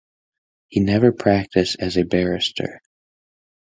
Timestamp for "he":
0.69-0.79